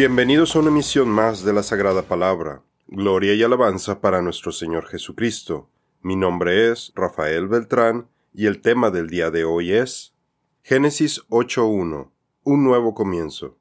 Bienvenidos 0.00 0.56
a 0.56 0.60
una 0.60 0.70
emisión 0.70 1.10
más 1.10 1.44
de 1.44 1.52
la 1.52 1.62
Sagrada 1.62 2.00
Palabra. 2.00 2.62
Gloria 2.88 3.34
y 3.34 3.42
alabanza 3.42 4.00
para 4.00 4.22
nuestro 4.22 4.50
Señor 4.50 4.86
Jesucristo. 4.86 5.68
Mi 6.00 6.16
nombre 6.16 6.70
es 6.70 6.90
Rafael 6.94 7.48
Beltrán 7.48 8.08
y 8.32 8.46
el 8.46 8.62
tema 8.62 8.90
del 8.90 9.08
día 9.08 9.30
de 9.30 9.44
hoy 9.44 9.72
es 9.72 10.14
Génesis 10.62 11.20
8.1. 11.28 12.08
Un 12.44 12.64
nuevo 12.64 12.94
comienzo. 12.94 13.58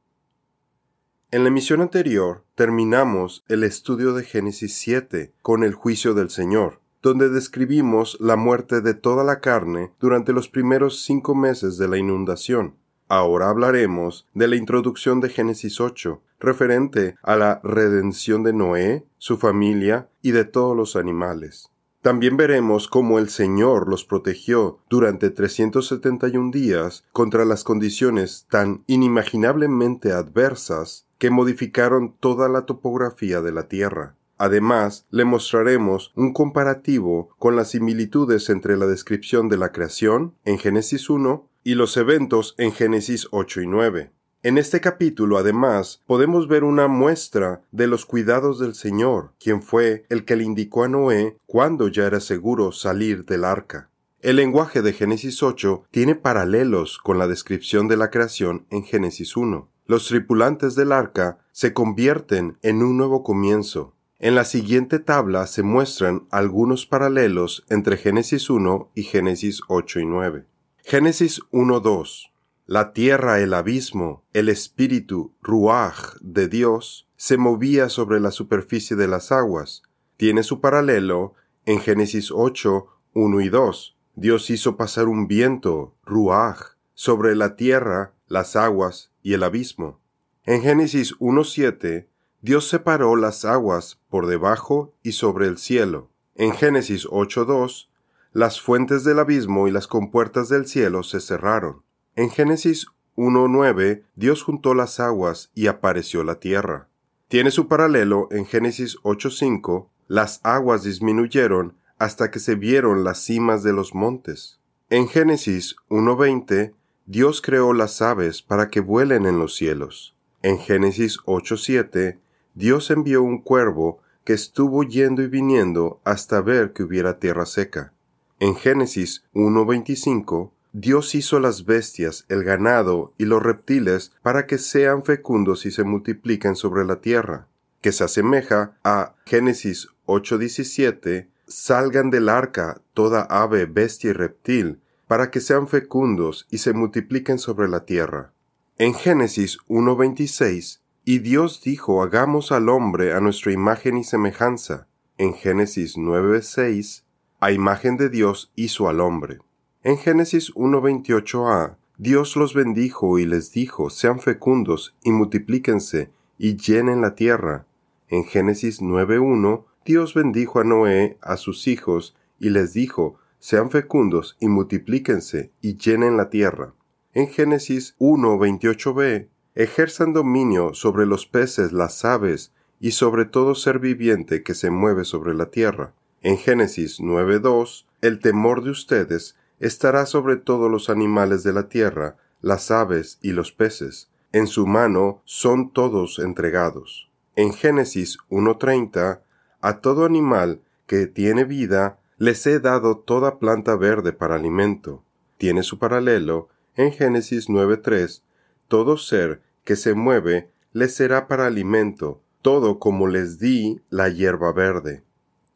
En 1.30 1.44
la 1.44 1.50
emisión 1.50 1.82
anterior 1.82 2.46
terminamos 2.56 3.44
el 3.50 3.66
estudio 3.66 4.14
de 4.14 4.24
Génesis 4.24 4.78
7 4.78 5.34
con 5.42 5.66
el 5.66 5.74
juicio 5.74 6.14
del 6.14 6.30
Señor, 6.30 6.80
donde 7.02 7.28
describimos 7.28 8.16
la 8.22 8.38
muerte 8.38 8.80
de 8.80 8.94
toda 8.94 9.26
la 9.26 9.42
carne 9.42 9.92
durante 10.00 10.32
los 10.32 10.48
primeros 10.48 11.04
cinco 11.04 11.36
meses 11.36 11.78
de 11.78 11.90
la 11.90 11.98
inundación. 11.98 12.76
Ahora 13.12 13.50
hablaremos 13.50 14.28
de 14.36 14.48
la 14.48 14.56
introducción 14.56 15.20
de 15.20 15.30
Génesis 15.30 15.82
8, 15.82 16.22
referente 16.40 17.16
a 17.24 17.36
la 17.36 17.60
redención 17.64 18.44
de 18.44 18.54
Noé, 18.54 19.04
su 19.18 19.38
familia 19.38 20.10
y 20.22 20.30
de 20.30 20.46
todos 20.46 20.78
los 20.78 20.96
animales. 20.96 21.72
También 22.04 22.38
veremos 22.38 22.88
cómo 22.88 23.18
el 23.18 23.30
Señor 23.30 23.90
los 23.90 24.06
protegió 24.06 24.78
durante 24.92 25.32
371 25.32 26.52
días 26.52 27.04
contra 27.12 27.46
las 27.46 27.64
condiciones 27.64 28.46
tan 28.48 28.84
inimaginablemente 28.86 30.14
adversas 30.14 31.08
que 31.18 31.32
modificaron 31.32 32.16
toda 32.20 32.48
la 32.48 32.68
topografía 32.68 33.42
de 33.42 33.52
la 33.52 33.68
Tierra. 33.68 34.18
Además, 34.38 35.06
le 35.10 35.26
mostraremos 35.26 36.14
un 36.16 36.32
comparativo 36.32 37.30
con 37.40 37.58
las 37.58 37.72
similitudes 37.72 38.50
entre 38.50 38.78
la 38.78 38.86
descripción 38.86 39.50
de 39.50 39.58
la 39.58 39.74
creación 39.74 40.36
en 40.46 40.60
Génesis 40.60 41.10
1 41.10 41.49
y 41.70 41.76
los 41.76 41.98
eventos 41.98 42.56
en 42.58 42.72
Génesis 42.72 43.28
8 43.32 43.62
y 43.62 43.68
9. 43.68 44.12
En 44.42 44.58
este 44.58 44.82
capítulo, 44.82 45.38
además, 45.38 46.02
podemos 46.06 46.48
ver 46.48 46.64
una 46.64 46.88
muestra 46.88 47.62
de 47.72 47.88
los 47.88 48.06
cuidados 48.06 48.60
del 48.60 48.74
Señor, 48.74 49.34
quien 49.40 49.62
fue 49.62 50.06
el 50.10 50.26
que 50.26 50.36
le 50.36 50.46
indicó 50.46 50.84
a 50.84 50.88
Noé 50.88 51.38
cuando 51.46 51.88
ya 51.88 52.06
era 52.06 52.22
seguro 52.22 52.72
salir 52.72 53.26
del 53.26 53.44
arca. 53.44 53.90
El 54.22 54.38
lenguaje 54.38 54.82
de 54.82 54.94
Génesis 54.94 55.44
8 55.44 55.84
tiene 55.92 56.16
paralelos 56.16 56.98
con 56.98 57.18
la 57.18 57.28
descripción 57.28 57.88
de 57.88 57.98
la 57.98 58.10
creación 58.10 58.66
en 58.70 58.84
Génesis 58.84 59.38
1 59.38 59.70
los 59.90 60.08
tripulantes 60.08 60.76
del 60.76 60.92
arca 60.92 61.40
se 61.52 61.74
convierten 61.74 62.60
en 62.62 62.84
un 62.84 62.96
nuevo 62.96 63.24
comienzo. 63.24 63.96
En 64.20 64.36
la 64.36 64.46
siguiente 64.46 65.00
tabla 65.00 65.48
se 65.48 65.64
muestran 65.64 66.28
algunos 66.30 66.86
paralelos 66.86 67.66
entre 67.70 67.98
Génesis 67.98 68.52
1 68.52 68.92
y 68.94 69.02
Génesis 69.02 69.62
8 69.68 70.02
y 70.02 70.06
9. 70.06 70.46
Génesis 70.84 71.42
1.2 71.52 72.32
La 72.66 72.94
tierra, 72.94 73.42
el 73.42 73.54
abismo, 73.54 74.24
el 74.34 74.50
espíritu, 74.50 75.34
ruaj, 75.42 76.16
de 76.22 76.48
Dios, 76.48 77.08
se 77.16 77.38
movía 77.38 77.90
sobre 77.90 78.20
la 78.20 78.32
superficie 78.32 78.96
de 78.96 79.08
las 79.08 79.32
aguas. 79.32 79.84
Tiene 80.18 80.42
su 80.42 80.62
paralelo 80.62 81.34
en 81.66 81.80
Génesis 81.80 82.32
8, 82.32 82.88
1 83.14 83.42
y 83.42 83.50
2. 83.50 83.98
Dios 84.16 84.50
hizo 84.50 84.78
pasar 84.78 85.10
un 85.10 85.28
viento, 85.28 85.96
ruaj, 86.06 86.76
sobre 86.94 87.36
la 87.36 87.56
tierra, 87.56 88.14
las 88.28 88.56
aguas 88.56 89.12
y 89.22 89.34
el 89.34 89.44
abismo. 89.44 90.00
En 90.46 90.62
Génesis 90.62 91.16
1.7, 91.20 92.08
Dios 92.42 92.68
separó 92.68 93.16
las 93.16 93.46
aguas 93.46 94.00
por 94.10 94.28
debajo 94.28 94.96
y 95.04 95.12
sobre 95.12 95.48
el 95.48 95.58
cielo. 95.58 96.10
En 96.36 96.54
Génesis 96.54 97.06
8.2, 97.06 97.89
las 98.34 98.62
fuentes 98.62 99.04
del 99.04 99.20
abismo 99.20 99.68
y 99.68 99.72
las 99.72 99.88
compuertas 99.88 100.50
del 100.50 100.68
cielo 100.68 101.04
se 101.04 101.20
cerraron. 101.20 101.84
En 102.16 102.30
Génesis 102.30 102.88
1.9, 103.16 104.04
Dios 104.16 104.44
juntó 104.44 104.74
las 104.74 105.00
aguas 105.00 105.52
y 105.56 105.68
apareció 105.68 106.24
la 106.24 106.36
tierra. 106.36 106.88
Tiene 107.28 107.52
su 107.52 107.68
paralelo 107.68 108.28
en 108.32 108.46
Génesis 108.46 108.98
8.5, 109.04 109.88
las 110.08 110.40
aguas 110.44 110.84
disminuyeron 110.84 111.76
hasta 111.98 112.32
que 112.32 112.40
se 112.40 112.56
vieron 112.56 113.04
las 113.04 113.20
cimas 113.20 113.62
de 113.64 113.74
los 113.74 113.94
montes. 113.94 114.60
En 114.90 115.08
Génesis 115.08 115.76
1.20, 115.90 116.74
Dios 117.06 117.42
creó 117.42 117.74
las 117.74 118.02
aves 118.02 118.42
para 118.42 118.70
que 118.70 118.80
vuelen 118.80 119.26
en 119.26 119.38
los 119.38 119.56
cielos. 119.56 120.16
En 120.42 120.58
Génesis 120.58 121.18
8:7, 121.26 122.20
Dios 122.56 122.90
envió 122.92 123.22
un 123.22 123.42
cuervo 123.42 124.00
que 124.24 124.34
estuvo 124.34 124.84
yendo 124.84 125.22
y 125.22 125.28
viniendo 125.28 126.00
hasta 126.06 126.42
ver 126.42 126.72
que 126.72 126.84
hubiera 126.84 127.20
tierra 127.20 127.46
seca. 127.46 127.94
En 128.40 128.56
Génesis 128.56 129.26
1:25, 129.34 130.52
Dios 130.72 131.14
hizo 131.14 131.40
las 131.40 131.66
bestias, 131.66 132.26
el 132.30 132.44
ganado 132.44 133.14
y 133.18 133.26
los 133.26 133.44
reptiles 133.44 134.14
para 134.22 134.48
que 134.48 134.58
sean 134.58 135.04
fecundos 135.04 135.66
y 135.66 135.72
se 135.72 135.84
multipliquen 135.84 136.56
sobre 136.56 136.86
la 136.86 137.02
tierra, 137.02 137.48
que 137.82 137.92
se 137.92 138.06
asemeja 138.06 138.78
a 138.84 139.16
Génesis 139.26 139.90
8:17, 140.06 141.28
salgan 141.48 142.12
del 142.12 142.30
arca 142.30 142.82
toda 142.94 143.24
ave, 143.24 143.66
bestia 143.66 144.12
y 144.12 144.14
reptil, 144.14 144.80
para 145.08 145.32
que 145.32 145.42
sean 145.42 145.68
fecundos 145.68 146.48
y 146.50 146.60
se 146.60 146.72
multipliquen 146.72 147.40
sobre 147.40 147.68
la 147.68 147.84
tierra. 147.86 148.32
En 148.78 148.94
Génesis 148.94 149.58
1.26, 149.68 150.80
y 151.04 151.20
Dios 151.20 151.62
dijo, 151.62 152.04
hagamos 152.04 152.52
al 152.52 152.70
hombre 152.70 153.14
a 153.14 153.20
nuestra 153.20 153.52
imagen 153.52 153.98
y 153.98 154.04
semejanza. 154.04 154.88
En 155.18 155.34
Génesis 155.34 155.98
9.6, 155.98 157.04
a 157.40 157.52
imagen 157.52 157.98
de 157.98 158.10
Dios 158.10 158.52
hizo 158.56 158.90
al 158.90 159.00
hombre. 159.00 159.40
En 159.84 159.98
Génesis 159.98 160.54
1.28a, 160.56 161.78
Dios 161.98 162.36
los 162.36 162.54
bendijo 162.54 163.20
y 163.20 163.26
les 163.26 163.52
dijo, 163.52 163.90
sean 163.90 164.20
fecundos 164.20 164.96
y 165.04 165.12
multiplíquense 165.12 166.12
y 166.38 166.56
llenen 166.56 167.02
la 167.02 167.16
tierra. 167.16 167.66
En 168.08 168.24
Génesis 168.24 168.82
9.1, 168.82 169.66
Dios 169.86 170.14
bendijo 170.14 170.60
a 170.60 170.64
Noé, 170.64 171.18
a 171.22 171.38
sus 171.38 171.68
hijos, 171.68 172.16
y 172.40 172.50
les 172.50 172.74
dijo, 172.74 173.18
sean 173.40 173.70
fecundos 173.70 174.38
y 174.40 174.48
multiplíquense 174.48 175.52
y 175.62 175.78
llenen 175.78 176.18
la 176.18 176.30
tierra. 176.30 176.74
En 177.14 177.28
Génesis 177.28 177.96
1.28b, 178.00 179.28
ejerzan 179.56 180.14
dominio 180.14 180.74
sobre 180.74 181.06
los 181.06 181.26
peces, 181.26 181.72
las 181.72 182.06
aves 182.06 182.54
y 182.80 182.92
sobre 182.92 183.26
todo 183.26 183.56
ser 183.56 183.80
viviente 183.80 184.44
que 184.44 184.54
se 184.54 184.70
mueve 184.70 185.06
sobre 185.06 185.34
la 185.34 185.48
tierra. 185.52 185.94
En 186.22 186.38
Génesis 186.38 187.00
9.2, 187.00 187.86
el 188.02 188.20
temor 188.20 188.64
de 188.64 188.72
ustedes 188.72 189.38
estará 189.60 190.06
sobre 190.06 190.36
todos 190.36 190.70
los 190.70 190.90
animales 190.90 191.44
de 191.44 191.54
la 191.54 191.70
tierra, 191.70 192.18
las 192.42 192.72
aves 192.72 193.20
y 193.22 193.32
los 193.32 193.52
peces. 193.52 194.10
En 194.34 194.48
su 194.48 194.68
mano 194.68 195.22
son 195.26 195.72
todos 195.72 196.20
entregados. 196.20 197.10
En 197.36 197.54
Génesis 197.54 198.18
1.30, 198.30 199.22
a 199.62 199.80
todo 199.80 200.06
animal 200.06 200.62
que 200.88 201.08
tiene 201.08 201.46
vida 201.46 202.00
les 202.18 202.46
he 202.48 202.60
dado 202.60 202.98
toda 202.98 203.40
planta 203.40 203.76
verde 203.78 204.12
para 204.12 204.36
alimento. 204.36 205.04
Tiene 205.38 205.64
su 205.64 205.80
paralelo 205.80 206.50
en 206.76 206.92
Génesis 206.92 207.48
9.3. 207.48 208.24
Todo 208.68 208.98
ser 208.98 209.42
que 209.64 209.78
se 209.78 209.94
mueve 209.94 210.50
les 210.74 210.96
será 210.96 211.28
para 211.28 211.48
alimento, 211.48 212.22
todo 212.42 212.78
como 212.78 213.08
les 213.08 213.40
di 213.40 213.82
la 213.90 214.10
hierba 214.10 214.52
verde. 214.52 215.04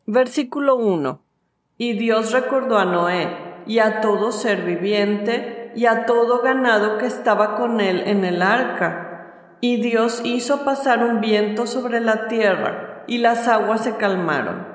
Versículo 0.06 0.76
1. 0.76 1.22
Y 1.78 1.94
Dios 1.94 2.34
recordó 2.34 2.78
a 2.78 2.84
Noé 2.84 3.64
y 3.66 3.80
a 3.80 4.02
todo 4.02 4.34
ser 4.34 4.66
viviente 4.66 5.72
y 5.76 5.86
a 5.86 6.06
todo 6.06 6.42
ganado 6.42 6.98
que 6.98 7.06
estaba 7.06 7.56
con 7.56 7.80
él 7.80 8.04
en 8.06 8.26
el 8.26 8.42
arca. 8.42 9.58
Y 9.62 9.82
Dios 9.82 10.22
hizo 10.26 10.66
pasar 10.66 11.06
un 11.06 11.22
viento 11.22 11.66
sobre 11.68 12.02
la 12.02 12.28
tierra, 12.28 13.06
y 13.08 13.20
las 13.20 13.48
aguas 13.48 13.86
se 13.86 13.96
calmaron. 13.96 14.68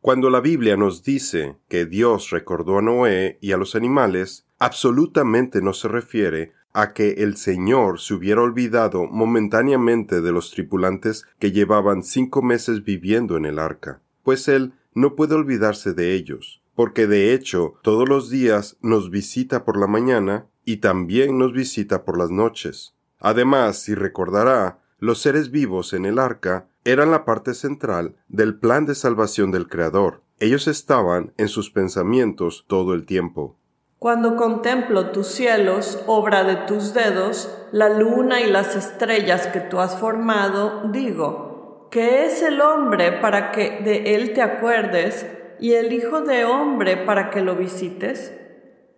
Cuando 0.00 0.30
la 0.30 0.40
Biblia 0.40 0.78
nos 0.78 1.02
dice 1.02 1.56
que 1.68 1.84
Dios 1.84 2.30
recordó 2.30 2.78
a 2.78 2.82
Noé 2.82 3.38
y 3.42 3.52
a 3.52 3.58
los 3.58 3.74
animales, 3.74 4.46
absolutamente 4.58 5.60
no 5.60 5.74
se 5.74 5.88
refiere 5.88 6.52
a 6.72 6.92
que 6.92 7.22
el 7.22 7.36
Señor 7.36 8.00
se 8.00 8.14
hubiera 8.14 8.40
olvidado 8.42 9.06
momentáneamente 9.06 10.20
de 10.22 10.32
los 10.32 10.50
tripulantes 10.50 11.24
que 11.38 11.52
llevaban 11.52 12.02
cinco 12.02 12.42
meses 12.42 12.82
viviendo 12.82 13.36
en 13.36 13.44
el 13.44 13.58
arca, 13.58 14.00
pues 14.24 14.48
Él 14.48 14.72
no 14.94 15.14
puede 15.14 15.36
olvidarse 15.36 15.92
de 15.92 16.14
ellos, 16.14 16.62
porque 16.74 17.06
de 17.06 17.32
hecho 17.34 17.74
todos 17.82 18.08
los 18.08 18.30
días 18.30 18.76
nos 18.80 19.10
visita 19.10 19.64
por 19.64 19.78
la 19.78 19.86
mañana 19.86 20.46
y 20.64 20.78
también 20.78 21.38
nos 21.38 21.52
visita 21.52 22.04
por 22.04 22.18
las 22.18 22.30
noches. 22.30 22.94
Además, 23.20 23.78
si 23.78 23.94
recordará, 23.94 24.80
los 24.98 25.20
seres 25.20 25.50
vivos 25.50 25.92
en 25.92 26.06
el 26.06 26.18
arca 26.18 26.66
eran 26.84 27.10
la 27.10 27.24
parte 27.24 27.54
central 27.54 28.16
del 28.28 28.58
plan 28.58 28.86
de 28.86 28.94
salvación 28.94 29.50
del 29.50 29.68
Creador. 29.68 30.22
Ellos 30.40 30.66
estaban 30.66 31.32
en 31.36 31.48
sus 31.48 31.70
pensamientos 31.70 32.64
todo 32.66 32.94
el 32.94 33.06
tiempo. 33.06 33.56
Cuando 33.98 34.36
contemplo 34.36 35.10
tus 35.12 35.28
cielos, 35.28 35.98
obra 36.06 36.44
de 36.44 36.56
tus 36.66 36.92
dedos, 36.92 37.50
la 37.72 37.88
luna 37.88 38.42
y 38.42 38.50
las 38.50 38.76
estrellas 38.76 39.46
que 39.46 39.60
tú 39.60 39.80
has 39.80 39.98
formado, 39.98 40.90
digo, 40.92 41.53
¿qué 41.94 42.26
es 42.26 42.42
el 42.42 42.60
hombre 42.60 43.12
para 43.12 43.52
que 43.52 43.78
de 43.84 44.16
él 44.16 44.32
te 44.32 44.42
acuerdes 44.42 45.26
y 45.60 45.74
el 45.74 45.92
Hijo 45.92 46.22
de 46.22 46.44
hombre 46.44 46.96
para 46.96 47.30
que 47.30 47.40
lo 47.40 47.54
visites? 47.54 48.32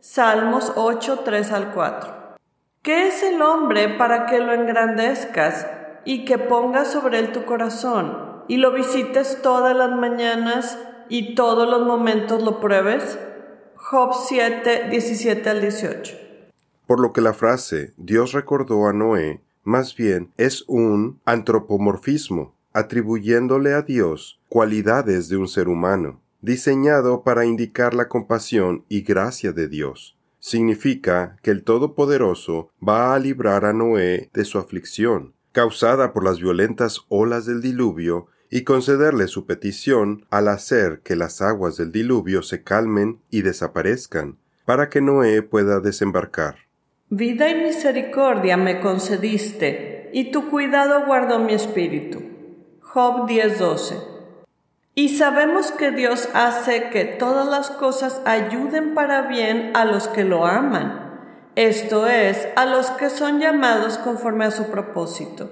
Salmos 0.01 0.73
8, 0.77 1.21
3 1.23 1.53
al 1.53 1.75
4. 1.75 2.15
¿Qué 2.81 3.09
es 3.09 3.23
el 3.23 3.43
hombre 3.43 3.91
para 3.91 4.25
que 4.25 4.39
lo 4.39 4.55
engrandezcas 4.55 5.67
y 6.07 6.25
que 6.25 6.39
pongas 6.39 6.91
sobre 6.91 7.19
él 7.19 7.33
tu 7.33 7.45
corazón, 7.45 8.45
y 8.49 8.57
lo 8.57 8.73
visites 8.73 9.43
todas 9.43 9.77
las 9.77 9.91
mañanas 9.91 10.79
y 11.11 11.35
todos 11.35 11.69
los 11.69 11.87
momentos 11.87 12.43
lo 12.43 12.61
pruebes? 12.61 13.19
Job 13.75 14.15
7, 14.27 14.89
17 14.89 15.51
al 15.51 15.61
18. 15.61 16.17
Por 16.87 17.01
lo 17.01 17.13
que 17.13 17.21
la 17.21 17.35
frase 17.35 17.93
Dios 17.99 18.33
recordó 18.33 18.89
a 18.89 18.95
Noé 18.95 19.43
más 19.67 19.97
bien 19.97 20.33
es 20.37 20.63
un 20.69 21.21
antropomorfismo, 21.25 22.55
atribuyéndole 22.76 23.73
a 23.73 23.81
Dios 23.81 24.38
cualidades 24.50 25.31
de 25.31 25.38
un 25.38 25.49
ser 25.49 25.67
humano, 25.67 26.20
diseñado 26.43 27.23
para 27.23 27.46
indicar 27.46 27.94
la 27.94 28.06
compasión 28.06 28.84
y 28.90 29.00
gracia 29.00 29.52
de 29.52 29.67
Dios. 29.67 30.19
Significa 30.40 31.38
que 31.43 31.50
el 31.50 31.64
Todopoderoso 31.64 32.70
va 32.87 33.14
a 33.14 33.19
librar 33.19 33.64
a 33.64 33.73
Noé 33.73 34.28
de 34.34 34.44
su 34.44 34.58
aflicción, 34.58 35.32
causada 35.52 36.12
por 36.12 36.23
las 36.23 36.38
violentas 36.38 37.00
olas 37.08 37.46
del 37.46 37.62
diluvio, 37.62 38.26
y 38.50 38.62
concederle 38.62 39.26
su 39.26 39.46
petición 39.46 40.26
al 40.28 40.46
hacer 40.49 41.00
que 41.02 41.17
las 41.17 41.40
aguas 41.40 41.78
del 41.78 41.93
diluvio 41.93 42.43
se 42.43 42.62
calmen 42.62 43.20
y 43.31 43.40
desaparezcan, 43.40 44.37
para 44.67 44.90
que 44.90 45.00
Noé 45.00 45.40
pueda 45.40 45.81
desembarcar. 45.81 46.56
Vida 47.08 47.49
y 47.49 47.55
misericordia 47.55 48.58
me 48.58 48.81
concediste, 48.81 50.11
y 50.12 50.31
tu 50.31 50.50
cuidado 50.50 51.06
guardó 51.06 51.38
mi 51.38 51.55
espíritu. 51.55 52.36
Job 52.97 53.27
10:12. 53.27 54.01
Y 54.95 55.19
sabemos 55.19 55.71
que 55.71 55.91
Dios 55.91 56.31
hace 56.33 56.89
que 56.89 57.05
todas 57.05 57.47
las 57.47 57.71
cosas 57.71 58.23
ayuden 58.25 58.95
para 58.95 59.29
bien 59.29 59.73
a 59.75 59.85
los 59.85 60.09
que 60.09 60.25
lo 60.25 60.47
aman, 60.47 61.21
esto 61.57 62.07
es, 62.07 62.49
a 62.57 62.65
los 62.65 62.89
que 62.93 63.11
son 63.11 63.39
llamados 63.39 63.99
conforme 63.99 64.47
a 64.47 64.51
su 64.51 64.71
propósito. 64.71 65.51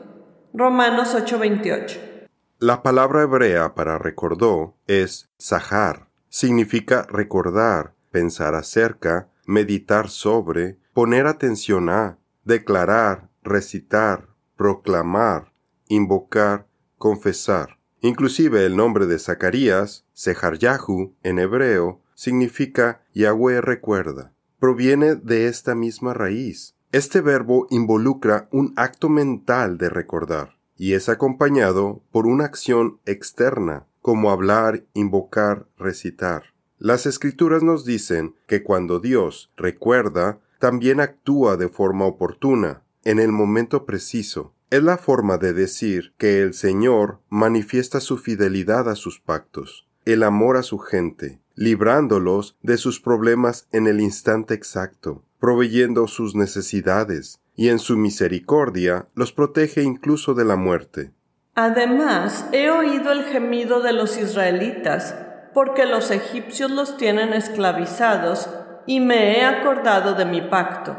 Romanos 0.54 1.14
8:28. 1.14 2.28
La 2.60 2.82
palabra 2.82 3.24
hebrea 3.24 3.74
para 3.74 3.98
recordó 3.98 4.78
es 4.86 5.28
sahar. 5.36 6.08
Significa 6.30 7.06
recordar, 7.10 7.92
pensar 8.10 8.54
acerca, 8.54 9.28
meditar 9.44 10.08
sobre, 10.08 10.78
poner 10.94 11.26
atención 11.26 11.90
a, 11.90 12.16
declarar, 12.44 13.28
recitar, 13.42 14.28
proclamar, 14.56 15.52
invocar, 15.88 16.68
confesar. 17.04 17.76
Inclusive 18.00 18.64
el 18.64 18.76
nombre 18.76 19.04
de 19.04 19.18
Zacarías, 19.18 20.06
Seharyahu 20.14 21.12
en 21.22 21.38
hebreo, 21.38 22.00
significa 22.14 23.02
Yahweh 23.12 23.60
recuerda. 23.60 24.32
Proviene 24.58 25.14
de 25.14 25.46
esta 25.48 25.74
misma 25.74 26.14
raíz. 26.14 26.76
Este 26.92 27.20
verbo 27.20 27.66
involucra 27.68 28.48
un 28.52 28.72
acto 28.76 29.10
mental 29.10 29.76
de 29.76 29.90
recordar 29.90 30.56
y 30.78 30.94
es 30.94 31.10
acompañado 31.10 32.00
por 32.10 32.26
una 32.26 32.46
acción 32.46 33.00
externa, 33.04 33.84
como 34.00 34.30
hablar, 34.30 34.84
invocar, 34.94 35.66
recitar. 35.76 36.54
Las 36.78 37.04
escrituras 37.04 37.62
nos 37.62 37.84
dicen 37.84 38.34
que 38.46 38.62
cuando 38.62 38.98
Dios 38.98 39.52
recuerda, 39.58 40.40
también 40.58 41.00
actúa 41.00 41.58
de 41.58 41.68
forma 41.68 42.06
oportuna, 42.06 42.82
en 43.04 43.18
el 43.18 43.30
momento 43.30 43.84
preciso. 43.84 44.53
Es 44.70 44.82
la 44.82 44.96
forma 44.96 45.38
de 45.38 45.52
decir 45.52 46.14
que 46.18 46.42
el 46.42 46.54
Señor 46.54 47.20
manifiesta 47.28 48.00
su 48.00 48.18
fidelidad 48.18 48.88
a 48.88 48.96
sus 48.96 49.20
pactos, 49.20 49.86
el 50.04 50.22
amor 50.22 50.56
a 50.56 50.62
su 50.62 50.78
gente, 50.78 51.40
librándolos 51.54 52.56
de 52.62 52.76
sus 52.76 53.00
problemas 53.00 53.68
en 53.72 53.86
el 53.86 54.00
instante 54.00 54.54
exacto, 54.54 55.22
proveyendo 55.38 56.08
sus 56.08 56.34
necesidades, 56.34 57.40
y 57.56 57.68
en 57.68 57.78
su 57.78 57.96
misericordia 57.96 59.08
los 59.14 59.32
protege 59.32 59.82
incluso 59.82 60.34
de 60.34 60.44
la 60.44 60.56
muerte. 60.56 61.12
Además, 61.54 62.46
he 62.52 62.70
oído 62.70 63.12
el 63.12 63.24
gemido 63.24 63.80
de 63.80 63.92
los 63.92 64.18
israelitas, 64.18 65.14
porque 65.54 65.86
los 65.86 66.10
egipcios 66.10 66.70
los 66.70 66.96
tienen 66.96 67.32
esclavizados, 67.32 68.48
y 68.86 68.98
me 68.98 69.38
he 69.38 69.44
acordado 69.44 70.14
de 70.14 70.24
mi 70.24 70.40
pacto. 70.42 70.96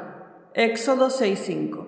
Éxodo 0.54 1.10
6:5. 1.10 1.85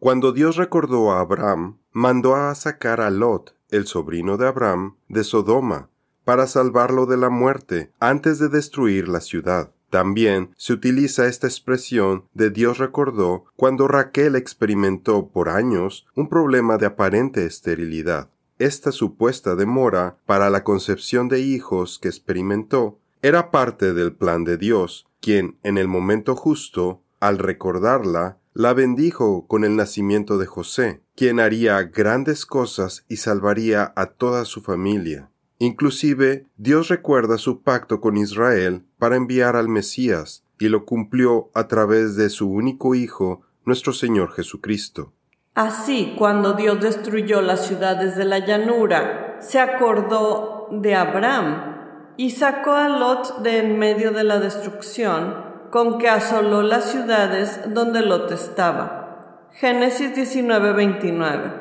Cuando 0.00 0.32
Dios 0.32 0.56
recordó 0.56 1.12
a 1.12 1.20
Abraham, 1.20 1.76
mandó 1.92 2.34
a 2.34 2.54
sacar 2.54 3.02
a 3.02 3.10
Lot, 3.10 3.54
el 3.68 3.86
sobrino 3.86 4.38
de 4.38 4.48
Abraham, 4.48 4.96
de 5.10 5.24
Sodoma, 5.24 5.90
para 6.24 6.46
salvarlo 6.46 7.04
de 7.04 7.18
la 7.18 7.28
muerte 7.28 7.92
antes 8.00 8.38
de 8.38 8.48
destruir 8.48 9.08
la 9.08 9.20
ciudad. 9.20 9.72
También 9.90 10.54
se 10.56 10.72
utiliza 10.72 11.26
esta 11.26 11.46
expresión 11.46 12.24
de 12.32 12.48
Dios 12.48 12.78
recordó 12.78 13.44
cuando 13.56 13.88
Raquel 13.88 14.36
experimentó 14.36 15.28
por 15.28 15.50
años 15.50 16.06
un 16.14 16.30
problema 16.30 16.78
de 16.78 16.86
aparente 16.86 17.44
esterilidad. 17.44 18.30
Esta 18.58 18.92
supuesta 18.92 19.54
demora 19.54 20.16
para 20.24 20.48
la 20.48 20.64
concepción 20.64 21.28
de 21.28 21.40
hijos 21.40 21.98
que 21.98 22.08
experimentó 22.08 22.98
era 23.20 23.50
parte 23.50 23.92
del 23.92 24.14
plan 24.14 24.44
de 24.44 24.56
Dios, 24.56 25.06
quien 25.20 25.58
en 25.62 25.76
el 25.76 25.88
momento 25.88 26.36
justo, 26.36 27.02
al 27.20 27.36
recordarla, 27.36 28.39
la 28.52 28.72
bendijo 28.74 29.46
con 29.46 29.64
el 29.64 29.76
nacimiento 29.76 30.38
de 30.38 30.46
José, 30.46 31.02
quien 31.14 31.40
haría 31.40 31.82
grandes 31.82 32.46
cosas 32.46 33.04
y 33.08 33.16
salvaría 33.16 33.92
a 33.96 34.06
toda 34.06 34.44
su 34.44 34.60
familia. 34.60 35.30
Inclusive, 35.58 36.46
Dios 36.56 36.88
recuerda 36.88 37.38
su 37.38 37.62
pacto 37.62 38.00
con 38.00 38.16
Israel 38.16 38.84
para 38.98 39.16
enviar 39.16 39.56
al 39.56 39.68
Mesías, 39.68 40.42
y 40.58 40.68
lo 40.68 40.84
cumplió 40.84 41.50
a 41.54 41.68
través 41.68 42.16
de 42.16 42.28
su 42.28 42.50
único 42.50 42.94
Hijo, 42.94 43.42
nuestro 43.64 43.92
Señor 43.92 44.32
Jesucristo. 44.32 45.12
Así, 45.54 46.14
cuando 46.18 46.54
Dios 46.54 46.80
destruyó 46.80 47.42
las 47.42 47.66
ciudades 47.66 48.16
de 48.16 48.24
la 48.24 48.38
llanura, 48.38 49.38
se 49.40 49.58
acordó 49.58 50.68
de 50.70 50.94
Abraham 50.94 52.14
y 52.16 52.30
sacó 52.30 52.72
a 52.72 52.88
Lot 52.88 53.42
de 53.42 53.58
en 53.58 53.78
medio 53.78 54.12
de 54.12 54.24
la 54.24 54.38
destrucción, 54.38 55.49
con 55.70 55.98
que 55.98 56.08
asoló 56.08 56.62
las 56.62 56.90
ciudades 56.90 57.60
donde 57.68 58.00
Lot 58.02 58.30
estaba. 58.32 59.48
Génesis 59.52 60.14
19:29. 60.14 61.52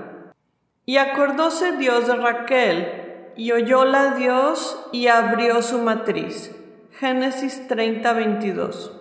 Y 0.86 0.98
acordóse 0.98 1.78
Dios 1.78 2.08
de 2.08 2.16
Raquel, 2.16 3.34
y 3.36 3.52
oyóla 3.52 4.16
Dios 4.16 4.80
y 4.92 5.08
abrió 5.08 5.62
su 5.62 5.80
matriz. 5.80 6.52
Génesis 7.00 7.68
30, 7.68 8.12
22. 8.12 8.92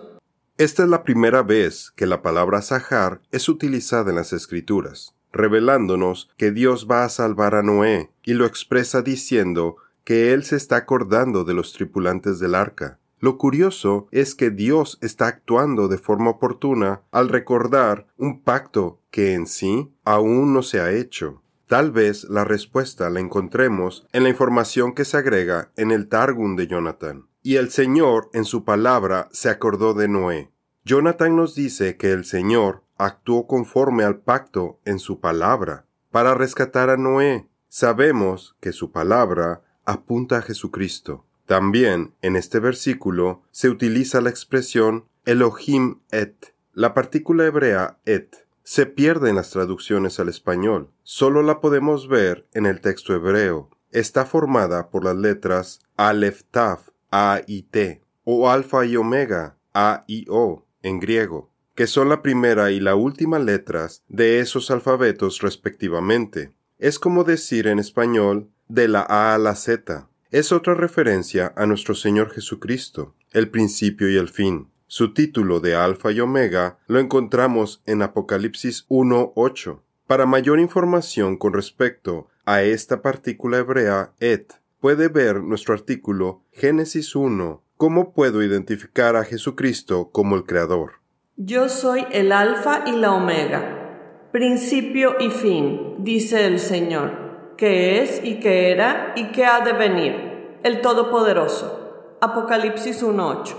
Esta 0.57 0.83
es 0.83 0.89
la 0.89 1.03
primera 1.03 1.41
vez 1.41 1.91
que 1.95 2.05
la 2.05 2.21
palabra 2.21 2.61
Sahar 2.61 3.21
es 3.31 3.49
utilizada 3.49 4.11
en 4.11 4.15
las 4.15 4.31
Escrituras, 4.31 5.13
revelándonos 5.33 6.29
que 6.37 6.51
Dios 6.51 6.87
va 6.89 7.03
a 7.03 7.09
salvar 7.09 7.55
a 7.55 7.63
Noé, 7.63 8.11
y 8.23 8.33
lo 8.33 8.45
expresa 8.45 9.01
diciendo 9.01 9.77
que 10.03 10.33
Él 10.33 10.43
se 10.43 10.55
está 10.55 10.77
acordando 10.77 11.43
de 11.43 11.53
los 11.53 11.73
tripulantes 11.73 12.39
del 12.39 12.55
arca. 12.55 12.99
Lo 13.19 13.37
curioso 13.37 14.07
es 14.11 14.33
que 14.33 14.49
Dios 14.49 14.97
está 15.01 15.27
actuando 15.27 15.87
de 15.87 15.97
forma 15.97 16.31
oportuna 16.31 17.01
al 17.11 17.29
recordar 17.29 18.07
un 18.17 18.41
pacto 18.41 19.01
que 19.11 19.33
en 19.33 19.45
sí 19.45 19.91
aún 20.05 20.53
no 20.53 20.63
se 20.63 20.79
ha 20.79 20.91
hecho. 20.91 21.41
Tal 21.67 21.91
vez 21.91 22.23
la 22.23 22.45
respuesta 22.45 23.09
la 23.09 23.19
encontremos 23.19 24.07
en 24.13 24.23
la 24.23 24.29
información 24.29 24.95
que 24.95 25.05
se 25.05 25.17
agrega 25.17 25.71
en 25.75 25.91
el 25.91 26.07
Targum 26.07 26.55
de 26.55 26.67
Jonathan. 26.67 27.27
Y 27.43 27.57
el 27.57 27.69
Señor 27.69 28.29
en 28.33 28.45
su 28.45 28.63
palabra 28.63 29.29
se 29.31 29.49
acordó 29.49 29.93
de 29.93 30.07
Noé. 30.07 30.51
Jonathan 30.83 31.35
nos 31.35 31.55
dice 31.55 31.97
que 31.97 32.11
el 32.11 32.25
Señor 32.25 32.83
actuó 32.97 33.47
conforme 33.47 34.03
al 34.03 34.17
pacto 34.17 34.79
en 34.85 34.97
su 34.97 35.19
palabra 35.19 35.85
para 36.09 36.33
rescatar 36.33 36.89
a 36.89 36.97
Noé. 36.97 37.47
Sabemos 37.67 38.55
que 38.59 38.71
su 38.71 38.91
palabra 38.91 39.61
apunta 39.85 40.37
a 40.37 40.41
Jesucristo. 40.41 41.25
También 41.49 42.13
en 42.21 42.35
este 42.35 42.59
versículo 42.59 43.41
se 43.49 43.69
utiliza 43.69 44.21
la 44.21 44.29
expresión 44.29 45.05
Elohim 45.25 45.97
et, 46.11 46.53
la 46.75 46.93
partícula 46.93 47.43
hebrea 47.47 47.97
et, 48.05 48.45
se 48.61 48.85
pierde 48.85 49.31
en 49.31 49.37
las 49.37 49.49
traducciones 49.49 50.19
al 50.19 50.29
español. 50.29 50.91
Solo 51.01 51.41
la 51.41 51.59
podemos 51.59 52.07
ver 52.07 52.45
en 52.53 52.67
el 52.67 52.81
texto 52.81 53.15
hebreo. 53.15 53.71
Está 53.91 54.27
formada 54.27 54.91
por 54.91 55.03
las 55.03 55.15
letras 55.15 55.79
Aleph 55.97 56.43
Taf, 56.51 56.89
A 57.09 57.41
y 57.47 57.63
T, 57.63 58.03
o 58.25 58.51
Alfa 58.51 58.85
y 58.85 58.95
Omega, 58.95 59.57
A 59.73 60.03
y 60.05 60.27
O, 60.29 60.67
en 60.83 60.99
griego, 60.99 61.49
que 61.73 61.87
son 61.87 62.09
la 62.09 62.21
primera 62.21 62.69
y 62.69 62.79
la 62.79 62.93
última 62.93 63.39
letras 63.39 64.03
de 64.07 64.39
esos 64.39 64.69
alfabetos 64.69 65.41
respectivamente. 65.41 66.53
Es 66.77 66.99
como 66.99 67.23
decir 67.23 67.65
en 67.65 67.79
español 67.79 68.51
de 68.67 68.87
la 68.87 69.01
A 69.01 69.33
a 69.33 69.39
la 69.39 69.55
Z. 69.55 70.08
Es 70.31 70.51
otra 70.51 70.75
referencia 70.75 71.53
a 71.55 71.65
nuestro 71.65 71.95
Señor 71.95 72.29
Jesucristo, 72.29 73.15
el 73.31 73.49
principio 73.49 74.11
y 74.11 74.15
el 74.15 74.29
fin. 74.29 74.67
Su 74.85 75.11
título 75.11 75.59
de 75.59 75.73
Alfa 75.73 76.11
y 76.11 76.19
Omega 76.19 76.77
lo 76.85 76.99
encontramos 76.99 77.81
en 77.87 78.03
Apocalipsis 78.03 78.85
1.8. 78.89 79.79
Para 80.05 80.27
mayor 80.27 80.59
información 80.59 81.35
con 81.35 81.53
respecto 81.53 82.27
a 82.45 82.61
esta 82.61 83.01
partícula 83.01 83.57
hebrea 83.57 84.11
et, 84.19 84.53
puede 84.79 85.07
ver 85.07 85.41
nuestro 85.41 85.73
artículo 85.73 86.43
Génesis 86.51 87.15
1. 87.15 87.63
¿Cómo 87.75 88.13
puedo 88.13 88.43
identificar 88.43 89.15
a 89.15 89.23
Jesucristo 89.23 90.11
como 90.11 90.35
el 90.35 90.43
Creador? 90.43 91.01
Yo 91.37 91.69
soy 91.69 92.05
el 92.11 92.31
Alfa 92.31 92.83
y 92.85 92.91
la 92.91 93.13
Omega. 93.13 94.29
principio 94.31 95.15
y 95.19 95.31
fin, 95.31 95.95
dice 96.03 96.45
el 96.45 96.59
Señor, 96.59 97.28
que 97.59 98.01
es 98.01 98.21
y 98.23 98.39
que 98.39 98.71
era 98.71 99.11
y 99.17 99.33
que 99.33 99.43
ha 99.43 99.59
de 99.59 99.73
venir, 99.73 100.59
el 100.63 100.79
Todopoderoso. 100.79 102.15
Apocalipsis 102.21 103.03
1.8. 103.03 103.53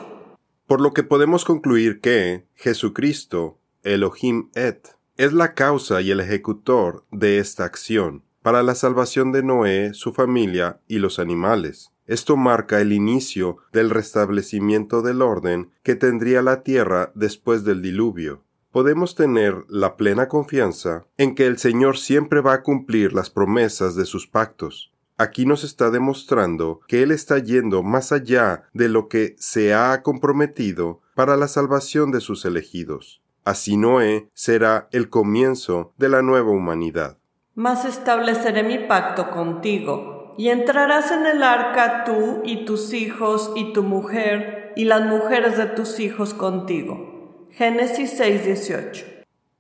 Por 0.67 0.81
lo 0.81 0.95
que 0.95 1.03
podemos 1.03 1.45
concluir 1.45 2.01
que 2.01 2.47
Jesucristo, 2.55 3.59
Elohim 3.83 4.49
et, 4.55 4.89
es 5.19 5.35
la 5.35 5.53
causa 5.53 6.01
y 6.01 6.11
el 6.13 6.21
ejecutor 6.21 7.05
de 7.11 7.41
esta 7.41 7.65
acción 7.65 8.25
para 8.41 8.63
la 8.63 8.75
salvación 8.75 9.33
de 9.33 9.43
Noé, 9.43 9.93
su 9.93 10.15
familia 10.15 10.81
y 10.89 10.97
los 10.97 11.19
animales. 11.19 11.93
Esto 12.07 12.39
marca 12.39 12.81
el 12.81 12.95
inicio 12.95 13.59
del 13.71 13.91
restablecimiento 13.91 15.03
del 15.03 15.21
orden 15.21 15.73
que 15.83 15.95
tendría 15.95 16.41
la 16.41 16.63
tierra 16.63 17.13
después 17.15 17.65
del 17.65 17.83
diluvio. 17.83 18.45
Podemos 18.73 19.17
tener 19.17 19.65
la 19.69 19.97
plena 19.97 20.29
confianza 20.29 21.05
en 21.19 21.35
que 21.35 21.47
el 21.47 21.59
Señor 21.59 21.99
siempre 21.99 22.41
va 22.41 22.53
a 22.53 22.63
cumplir 22.63 23.13
las 23.13 23.29
promesas 23.29 23.97
de 23.97 24.05
sus 24.05 24.29
pactos. 24.29 24.93
Aquí 25.19 25.45
nos 25.45 25.65
está 25.65 25.91
demostrando 25.91 26.79
que 26.87 27.03
Él 27.03 27.11
está 27.11 27.39
yendo 27.39 27.83
más 27.83 28.13
allá 28.13 28.69
de 28.73 28.89
lo 28.89 29.09
que 29.09 29.35
se 29.39 29.75
ha 29.75 30.03
comprometido 30.03 31.01
para 31.17 31.37
la 31.37 31.49
salvación 31.49 32.13
de 32.13 32.21
sus 32.21 32.45
elegidos. 32.45 33.21
Así 33.45 33.77
Noé 33.77 34.29
será 34.35 34.89
el 34.93 35.11
comienzo 35.11 35.93
de 35.99 36.09
la 36.09 36.23
nueva 36.23 36.53
humanidad. 36.53 37.19
Mas 37.57 37.85
estableceré 37.85 38.63
mi 38.63 38.79
pacto 38.79 39.31
contigo, 39.31 40.37
y 40.39 40.49
entrarás 40.49 41.11
en 41.11 41.27
el 41.27 41.43
arca 41.43 42.05
tú 42.05 42.41
y 42.45 42.65
tus 42.65 42.93
hijos 42.93 43.51
y 43.57 43.73
tu 43.73 43.83
mujer 43.83 44.73
y 44.77 44.85
las 44.85 45.03
mujeres 45.03 45.59
de 45.59 45.67
tus 45.67 45.99
hijos 45.99 46.35
contigo. 46.35 47.10
Génesis 47.53 48.19
6:18. 48.19 49.05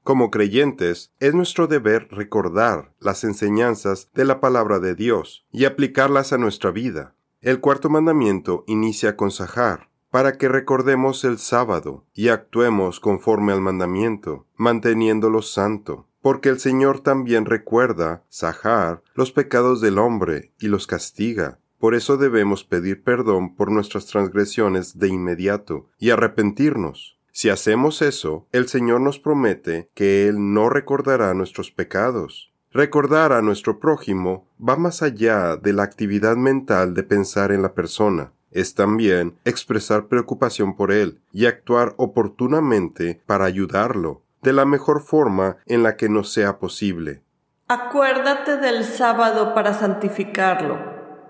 Como 0.03 0.31
creyentes, 0.31 1.13
es 1.21 1.35
nuestro 1.35 1.67
deber 1.67 2.09
recordar 2.11 2.93
las 2.99 3.25
enseñanzas 3.25 4.11
de 4.15 4.25
la 4.25 4.41
palabra 4.41 4.79
de 4.79 4.95
Dios 4.95 5.47
y 5.53 5.65
aplicarlas 5.65 6.33
a 6.33 6.39
nuestra 6.39 6.71
vida. 6.71 7.15
El 7.41 7.61
cuarto 7.61 7.91
mandamiento 7.91 8.65
inicia 8.67 9.17
con 9.17 9.31
Sahar, 9.31 9.89
para 10.11 10.39
que 10.39 10.49
recordemos 10.49 11.25
el 11.25 11.39
sábado 11.39 12.05
y 12.15 12.29
actuemos 12.29 13.01
conforme 13.01 13.53
al 13.53 13.61
mandamiento, 13.61 14.47
manteniéndolo 14.57 15.43
santo 15.43 16.07
porque 16.23 16.51
el 16.51 16.59
Señor 16.59 17.01
también 17.01 17.47
recuerda, 17.47 18.25
Sahar, 18.29 19.03
los 19.15 19.33
pecados 19.33 19.81
del 19.81 19.99
hombre 19.99 20.53
y 20.61 20.69
los 20.69 20.87
castiga. 20.87 21.59
Por 21.79 21.95
eso 21.95 22.19
debemos 22.19 22.63
pedir 22.65 23.03
perdón 23.03 23.55
por 23.57 23.71
nuestras 23.71 24.07
transgresiones 24.07 24.99
de 24.99 25.09
inmediato 25.09 25.89
y 25.99 26.11
arrepentirnos. 26.11 27.19
Si 27.33 27.49
hacemos 27.49 28.03
eso, 28.03 28.47
el 28.53 28.69
Señor 28.69 29.01
nos 29.01 29.19
promete 29.19 29.89
que 29.95 30.29
Él 30.29 30.53
no 30.53 30.69
recordará 30.69 31.33
nuestros 31.35 31.71
pecados. 31.71 32.51
Recordar 32.73 33.33
a 33.33 33.43
nuestro 33.43 33.81
prójimo 33.81 34.47
va 34.61 34.77
más 34.77 35.03
allá 35.03 35.57
de 35.57 35.73
la 35.73 35.83
actividad 35.83 36.37
mental 36.37 36.95
de 36.95 37.03
pensar 37.03 37.51
en 37.51 37.63
la 37.63 37.75
persona. 37.75 38.33
Es 38.53 38.75
también 38.75 39.37
expresar 39.45 40.07
preocupación 40.07 40.77
por 40.77 40.93
él 40.93 41.21
y 41.33 41.47
actuar 41.47 41.95
oportunamente 41.97 43.21
para 43.27 43.45
ayudarlo, 43.45 44.23
de 44.43 44.53
la 44.53 44.65
mejor 44.65 45.03
forma 45.03 45.57
en 45.67 45.83
la 45.83 45.97
que 45.97 46.09
nos 46.09 46.33
sea 46.33 46.59
posible. 46.59 47.23
Acuérdate 47.67 48.57
del 48.57 48.85
sábado 48.85 49.55
para 49.55 49.75
santificarlo. 49.75 50.79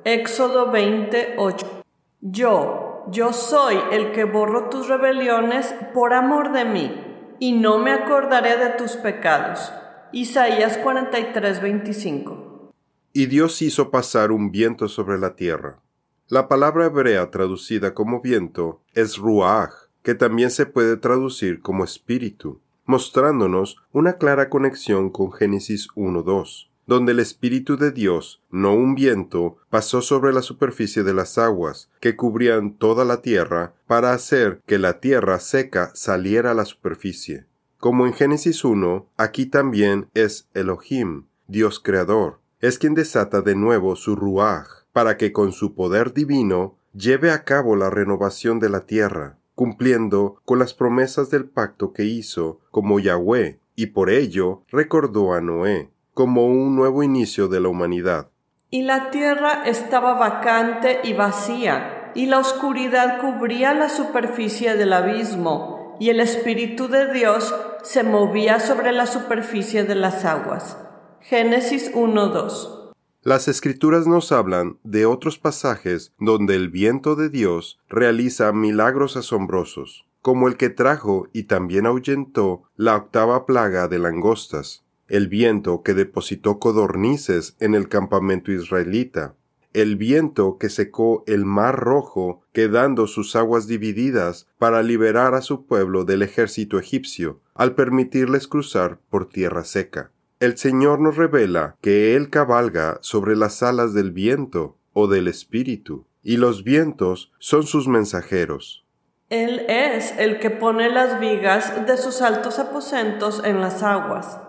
Éxodo 0.05 0.71
28. 0.71 1.83
Yo, 2.21 2.90
yo 3.11 3.33
soy 3.33 3.77
el 3.93 4.13
que 4.13 4.25
borro 4.25 4.69
tus 4.69 4.89
rebeliones 4.89 5.75
por 5.95 6.13
amor 6.13 6.53
de 6.53 6.65
mí, 6.65 7.37
y 7.39 7.53
no 7.53 7.79
me 7.79 7.93
acordaré 7.93 8.57
de 8.57 8.71
tus 8.71 8.93
pecados. 8.93 9.73
Isaías 10.13 10.79
43, 10.79 11.61
25. 11.63 12.73
Y 13.13 13.27
Dios 13.27 13.61
hizo 13.63 13.91
pasar 13.91 14.33
un 14.33 14.51
viento 14.51 14.89
sobre 14.89 15.19
la 15.19 15.35
tierra. 15.35 15.81
La 16.29 16.49
palabra 16.49 16.87
hebrea 16.87 17.31
traducida 17.31 17.95
como 17.95 18.21
viento 18.21 18.83
es 18.95 19.17
ruach, 19.17 19.73
que 20.03 20.15
también 20.15 20.51
se 20.51 20.67
puede 20.67 20.97
traducir 20.97 21.61
como 21.61 21.85
espíritu 21.85 22.61
mostrándonos 22.91 23.77
una 23.93 24.15
clara 24.15 24.49
conexión 24.49 25.11
con 25.11 25.31
Génesis 25.31 25.87
1.2, 25.95 26.70
donde 26.91 27.13
el 27.13 27.21
Espíritu 27.21 27.77
de 27.77 27.93
Dios, 27.93 28.43
no 28.51 28.75
un 28.75 28.97
viento, 28.97 29.59
pasó 29.71 30.03
sobre 30.03 30.33
la 30.33 30.43
superficie 30.43 31.05
de 31.05 31.15
las 31.15 31.39
aguas 31.39 31.89
que 32.01 32.17
cubrían 32.17 32.73
toda 32.73 33.05
la 33.05 33.23
tierra 33.23 33.75
para 33.87 34.13
hacer 34.13 34.61
que 34.67 34.77
la 34.81 34.99
tierra 34.99 35.39
seca 35.39 35.93
saliera 35.95 36.51
a 36.51 36.55
la 36.55 36.65
superficie. 36.65 37.47
Como 37.79 38.09
en 38.09 38.13
Génesis 38.13 38.65
1, 38.65 39.07
aquí 39.17 39.47
también 39.47 40.09
es 40.15 40.49
Elohim, 40.53 41.27
Dios 41.47 41.79
creador, 41.79 42.41
es 42.61 42.77
quien 42.77 42.95
desata 42.95 43.41
de 43.41 43.55
nuevo 43.55 43.95
su 43.95 44.17
ruaj, 44.17 44.67
para 44.93 45.17
que 45.17 45.31
con 45.31 45.53
su 45.53 45.77
poder 45.77 46.13
divino 46.13 46.77
lleve 46.93 47.31
a 47.31 47.45
cabo 47.45 47.77
la 47.77 47.91
renovación 47.91 48.59
de 48.59 48.69
la 48.69 48.81
tierra 48.81 49.37
cumpliendo 49.55 50.41
con 50.45 50.59
las 50.59 50.75
promesas 50.75 51.31
del 51.31 51.45
pacto 51.45 51.93
que 51.93 52.05
hizo 52.05 52.61
como 52.71 52.99
Yahweh, 52.99 53.61
y 53.77 53.87
por 53.87 54.09
ello 54.09 54.63
recordó 54.73 55.35
a 55.35 55.41
Noé 55.41 55.91
como 56.15 56.47
un 56.47 56.77
nuevo 56.77 57.03
inicio 57.03 57.49
de 57.49 57.61
la 57.61 57.69
humanidad. 57.69 58.29
Y 58.71 58.83
la 58.83 59.11
tierra 59.11 59.65
estaba 59.67 60.15
vacante 60.15 61.01
y 61.03 61.13
vacía, 61.13 62.13
y 62.15 62.27
la 62.27 62.39
oscuridad 62.39 63.21
cubría 63.21 63.75
la 63.75 63.89
superficie 63.89 64.77
del 64.77 64.93
abismo, 64.93 65.97
y 65.99 66.11
el 66.11 66.21
Espíritu 66.21 66.89
de 66.89 67.13
Dios 67.13 67.55
se 67.83 68.03
movía 68.03 68.61
sobre 68.61 68.93
la 68.93 69.07
superficie 69.07 69.85
de 69.85 69.95
las 69.95 70.25
aguas. 70.25 70.77
Génesis 71.21 71.93
1.2 71.95 72.81
las 73.23 73.49
escrituras 73.49 74.07
nos 74.07 74.33
hablan 74.33 74.79
de 74.83 75.05
otros 75.05 75.39
pasajes 75.39 76.15
donde 76.19 76.57
el 76.57 76.71
viento 76.71 77.17
de 77.17 77.29
Dios 77.29 77.79
realiza 77.91 78.51
milagros 78.53 79.15
asombrosos, 79.19 80.07
como 80.23 80.49
el 80.49 80.57
que 80.57 80.71
trajo 80.71 81.29
y 81.35 81.43
también 81.43 81.85
ahuyentó 81.85 82.63
la 82.77 82.97
octava 82.97 83.45
plaga 83.45 83.89
de 83.89 83.99
langostas, 83.99 84.85
el 85.11 85.29
viento 85.29 85.83
que 85.83 85.93
depositó 85.93 86.59
codornices 86.59 87.57
en 87.61 87.75
el 87.75 87.89
campamento 87.89 88.51
israelita, 88.51 89.35
el 89.75 89.97
viento 89.97 90.57
que 90.59 90.71
secó 90.71 91.23
el 91.27 91.45
mar 91.45 91.79
rojo, 91.79 92.43
quedando 92.53 93.07
sus 93.07 93.37
aguas 93.37 93.67
divididas 93.67 94.49
para 94.59 94.83
liberar 94.83 95.35
a 95.35 95.43
su 95.43 95.67
pueblo 95.67 96.05
del 96.05 96.23
ejército 96.23 96.79
egipcio, 96.79 97.41
al 97.55 97.75
permitirles 97.75 98.49
cruzar 98.49 98.99
por 99.11 99.29
tierra 99.29 99.65
seca 99.65 100.11
el 100.41 100.57
Señor 100.57 101.01
nos 101.01 101.19
revela 101.19 101.77
que 101.83 102.17
Él 102.17 102.31
cabalga 102.31 102.99
sobre 103.03 103.37
las 103.37 103.63
alas 103.63 103.93
del 103.93 104.11
viento 104.11 104.79
o 104.95 105.07
del 105.07 105.29
espíritu, 105.29 106.07
y 106.23 106.39
los 106.39 106.65
vientos 106.65 107.31
son 107.39 107.65
sus 107.65 107.87
mensajeros. 107.87 108.87
Él 109.29 109.67
es 109.69 110.15
el 110.19 110.41
que 110.41 110.51
pone 110.51 110.89
las 110.89 111.21
vigas 111.21 111.87
de 111.87 111.97
sus 111.99 112.23
altos 112.23 112.59
aposentos 112.59 113.43
en 113.45 113.61
las 113.61 113.83
aguas, 113.83 114.41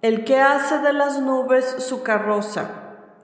el 0.00 0.24
que 0.24 0.38
hace 0.40 0.78
de 0.78 0.92
las 0.92 1.20
nubes 1.20 1.76
su 1.80 2.04
carroza, 2.04 2.70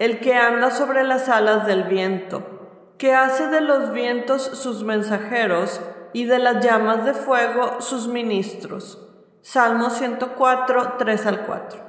el 0.01 0.19
que 0.19 0.35
anda 0.35 0.73
sobre 0.73 1.05
las 1.05 1.29
alas 1.29 1.67
del 1.67 1.85
viento, 1.85 2.43
que 2.99 3.15
hace 3.15 3.47
de 3.47 3.61
los 3.61 3.93
vientos 3.93 4.43
sus 4.43 4.83
mensajeros 4.83 5.81
y 6.13 6.25
de 6.25 6.41
las 6.41 6.65
llamas 6.65 7.05
de 7.05 7.15
fuego 7.15 7.81
sus 7.81 8.09
ministros. 8.09 9.01
Salmo 9.43 9.91
104, 9.91 10.95
3 10.99 11.27
al 11.27 11.47
4. 11.47 11.83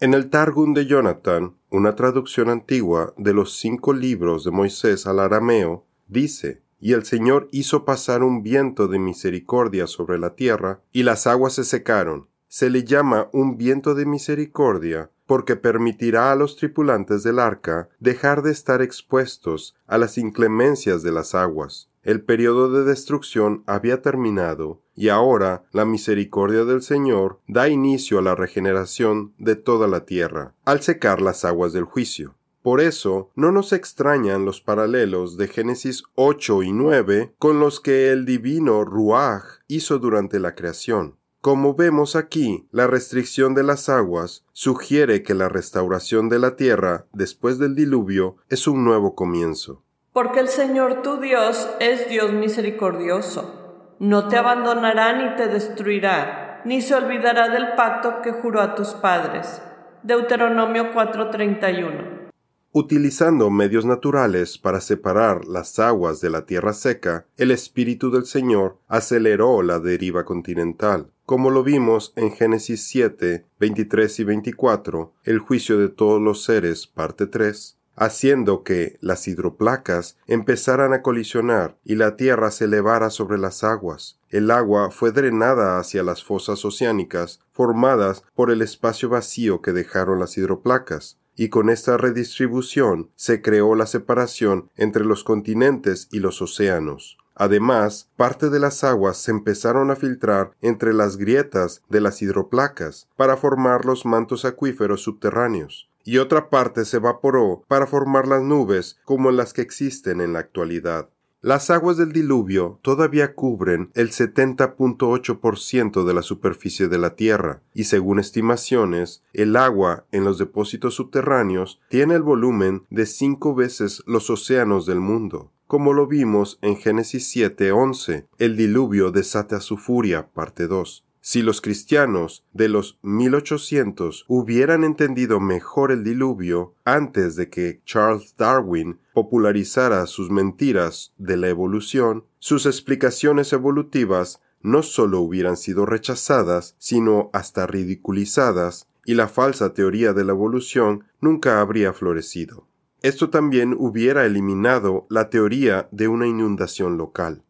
En 0.00 0.12
el 0.12 0.28
Targum 0.28 0.74
de 0.74 0.86
Jonathan, 0.86 1.56
una 1.70 1.96
traducción 1.96 2.50
antigua 2.50 3.14
de 3.16 3.32
los 3.32 3.58
cinco 3.58 3.94
libros 3.94 4.44
de 4.44 4.50
Moisés 4.50 5.06
al 5.06 5.20
arameo, 5.20 5.86
dice, 6.06 6.62
y 6.80 6.92
el 6.92 7.04
Señor 7.04 7.48
hizo 7.50 7.84
pasar 7.84 8.22
un 8.22 8.42
viento 8.42 8.88
de 8.88 8.98
misericordia 8.98 9.86
sobre 9.86 10.18
la 10.18 10.34
tierra, 10.34 10.80
y 10.92 11.02
las 11.02 11.26
aguas 11.26 11.54
se 11.54 11.64
secaron. 11.64 12.27
Se 12.48 12.70
le 12.70 12.84
llama 12.84 13.28
un 13.32 13.58
viento 13.58 13.94
de 13.94 14.06
misericordia 14.06 15.10
porque 15.26 15.56
permitirá 15.56 16.32
a 16.32 16.34
los 16.34 16.56
tripulantes 16.56 17.22
del 17.22 17.38
arca 17.38 17.90
dejar 18.00 18.40
de 18.42 18.50
estar 18.50 18.80
expuestos 18.80 19.76
a 19.86 19.98
las 19.98 20.16
inclemencias 20.16 21.02
de 21.02 21.12
las 21.12 21.34
aguas. 21.34 21.90
El 22.02 22.22
periodo 22.22 22.72
de 22.72 22.84
destrucción 22.84 23.62
había 23.66 24.00
terminado 24.00 24.80
y 24.94 25.10
ahora 25.10 25.64
la 25.72 25.84
misericordia 25.84 26.64
del 26.64 26.80
Señor 26.80 27.40
da 27.46 27.68
inicio 27.68 28.18
a 28.18 28.22
la 28.22 28.34
regeneración 28.34 29.34
de 29.36 29.54
toda 29.54 29.86
la 29.86 30.06
tierra, 30.06 30.54
al 30.64 30.80
secar 30.80 31.20
las 31.20 31.44
aguas 31.44 31.74
del 31.74 31.84
juicio. 31.84 32.34
Por 32.62 32.80
eso 32.80 33.30
no 33.36 33.52
nos 33.52 33.74
extrañan 33.74 34.46
los 34.46 34.62
paralelos 34.62 35.36
de 35.36 35.48
Génesis 35.48 36.04
8 36.14 36.62
y 36.62 36.72
9 36.72 37.34
con 37.38 37.60
los 37.60 37.80
que 37.80 38.10
el 38.10 38.24
divino 38.24 38.84
Ruach 38.84 39.60
hizo 39.68 39.98
durante 39.98 40.40
la 40.40 40.54
creación. 40.54 41.17
Como 41.40 41.74
vemos 41.74 42.16
aquí, 42.16 42.66
la 42.72 42.86
restricción 42.86 43.54
de 43.54 43.62
las 43.62 43.88
aguas 43.88 44.44
sugiere 44.52 45.22
que 45.22 45.34
la 45.34 45.48
restauración 45.48 46.28
de 46.28 46.38
la 46.38 46.56
tierra 46.56 47.06
después 47.12 47.58
del 47.58 47.74
diluvio 47.74 48.36
es 48.48 48.66
un 48.66 48.84
nuevo 48.84 49.14
comienzo. 49.14 49.82
Porque 50.12 50.40
el 50.40 50.48
Señor 50.48 51.02
tu 51.02 51.20
Dios 51.20 51.68
es 51.80 52.08
Dios 52.08 52.32
misericordioso 52.32 53.58
no 54.00 54.28
te 54.28 54.36
abandonará 54.36 55.12
ni 55.12 55.36
te 55.36 55.48
destruirá. 55.48 56.62
ni 56.64 56.82
se 56.82 56.94
olvidará 56.94 57.48
del 57.48 57.74
pacto 57.76 58.20
que 58.22 58.32
juró 58.32 58.60
a 58.60 58.74
tus 58.74 58.88
padres. 58.88 59.62
Deuteronomio 60.02 60.92
4:31 60.92 62.30
Utilizando 62.72 63.48
medios 63.48 63.84
naturales 63.84 64.58
para 64.58 64.80
separar 64.80 65.46
las 65.46 65.78
aguas 65.78 66.20
de 66.20 66.30
la 66.30 66.46
tierra 66.46 66.72
seca, 66.72 67.26
el 67.36 67.52
Espíritu 67.52 68.10
del 68.10 68.26
Señor 68.26 68.76
aceleró 68.88 69.62
la 69.62 69.78
deriva 69.78 70.24
continental, 70.24 71.10
como 71.28 71.50
lo 71.50 71.62
vimos 71.62 72.14
en 72.16 72.32
Génesis 72.32 72.84
7, 72.84 73.44
23 73.60 74.20
y 74.20 74.24
24, 74.24 75.12
el 75.24 75.40
juicio 75.40 75.76
de 75.76 75.90
todos 75.90 76.22
los 76.22 76.42
seres, 76.42 76.86
parte 76.86 77.26
3, 77.26 77.76
haciendo 77.96 78.62
que 78.62 78.96
las 79.02 79.28
hidroplacas 79.28 80.16
empezaran 80.26 80.94
a 80.94 81.02
colisionar 81.02 81.76
y 81.84 81.96
la 81.96 82.16
tierra 82.16 82.50
se 82.50 82.64
elevara 82.64 83.10
sobre 83.10 83.36
las 83.36 83.62
aguas. 83.62 84.18
El 84.30 84.50
agua 84.50 84.90
fue 84.90 85.12
drenada 85.12 85.78
hacia 85.78 86.02
las 86.02 86.24
fosas 86.24 86.64
oceánicas 86.64 87.40
formadas 87.50 88.24
por 88.34 88.50
el 88.50 88.62
espacio 88.62 89.10
vacío 89.10 89.60
que 89.60 89.72
dejaron 89.72 90.20
las 90.20 90.38
hidroplacas 90.38 91.18
y 91.36 91.50
con 91.50 91.68
esta 91.68 91.98
redistribución 91.98 93.10
se 93.16 93.42
creó 93.42 93.74
la 93.74 93.84
separación 93.84 94.70
entre 94.76 95.04
los 95.04 95.24
continentes 95.24 96.08
y 96.10 96.20
los 96.20 96.40
océanos. 96.40 97.18
Además, 97.38 98.10
parte 98.16 98.50
de 98.50 98.58
las 98.58 98.82
aguas 98.82 99.16
se 99.16 99.30
empezaron 99.30 99.92
a 99.92 99.96
filtrar 99.96 100.50
entre 100.60 100.92
las 100.92 101.16
grietas 101.16 101.82
de 101.88 102.00
las 102.00 102.20
hidroplacas 102.20 103.08
para 103.16 103.36
formar 103.36 103.84
los 103.84 104.04
mantos 104.04 104.44
acuíferos 104.44 105.02
subterráneos, 105.02 105.88
y 106.02 106.18
otra 106.18 106.50
parte 106.50 106.84
se 106.84 106.96
evaporó 106.96 107.62
para 107.68 107.86
formar 107.86 108.26
las 108.26 108.42
nubes 108.42 108.98
como 109.04 109.30
las 109.30 109.52
que 109.52 109.62
existen 109.62 110.20
en 110.20 110.32
la 110.32 110.40
actualidad. 110.40 111.10
Las 111.40 111.70
aguas 111.70 111.96
del 111.96 112.12
diluvio 112.12 112.80
todavía 112.82 113.36
cubren 113.36 113.92
el 113.94 114.10
70.8% 114.10 116.04
de 116.04 116.12
la 116.14 116.22
superficie 116.22 116.88
de 116.88 116.98
la 116.98 117.14
Tierra, 117.14 117.62
y 117.72 117.84
según 117.84 118.18
estimaciones, 118.18 119.22
el 119.32 119.54
agua 119.54 120.06
en 120.10 120.24
los 120.24 120.38
depósitos 120.38 120.94
subterráneos 120.94 121.80
tiene 121.88 122.16
el 122.16 122.22
volumen 122.22 122.82
de 122.90 123.06
cinco 123.06 123.54
veces 123.54 124.02
los 124.08 124.28
océanos 124.28 124.84
del 124.84 124.98
mundo. 124.98 125.52
Como 125.68 125.92
lo 125.92 126.06
vimos 126.06 126.58
en 126.62 126.78
Génesis 126.78 127.30
7:11, 127.30 128.26
el 128.38 128.56
diluvio 128.56 129.10
desata 129.10 129.60
su 129.60 129.76
furia, 129.76 130.30
parte 130.32 130.66
2. 130.66 131.04
Si 131.20 131.42
los 131.42 131.60
cristianos 131.60 132.42
de 132.54 132.70
los 132.70 132.98
1800 133.02 134.24
hubieran 134.28 134.82
entendido 134.82 135.40
mejor 135.40 135.92
el 135.92 136.04
diluvio 136.04 136.72
antes 136.86 137.36
de 137.36 137.50
que 137.50 137.82
Charles 137.84 138.34
Darwin 138.38 138.98
popularizara 139.12 140.06
sus 140.06 140.30
mentiras 140.30 141.12
de 141.18 141.36
la 141.36 141.48
evolución, 141.50 142.24
sus 142.38 142.64
explicaciones 142.64 143.52
evolutivas 143.52 144.40
no 144.62 144.82
solo 144.82 145.20
hubieran 145.20 145.58
sido 145.58 145.84
rechazadas, 145.84 146.76
sino 146.78 147.28
hasta 147.34 147.66
ridiculizadas, 147.66 148.88
y 149.04 149.12
la 149.12 149.28
falsa 149.28 149.74
teoría 149.74 150.14
de 150.14 150.24
la 150.24 150.32
evolución 150.32 151.04
nunca 151.20 151.60
habría 151.60 151.92
florecido. 151.92 152.66
Esto 153.02 153.30
también 153.30 153.74
hubiera 153.78 154.24
eliminado 154.24 155.06
la 155.08 155.30
teoría 155.30 155.88
de 155.92 156.08
una 156.08 156.26
inundación 156.26 156.98
local. 156.98 157.44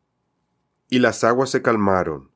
Y 0.90 0.98
las 0.98 1.24
aguas 1.24 1.50
se 1.50 1.62
calmaron, 1.62 2.30